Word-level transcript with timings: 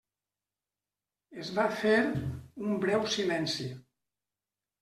Es 1.43 1.51
va 1.59 1.67
fer 1.81 1.93
un 2.65 2.75
breu 2.87 3.07
silenci. 3.17 3.71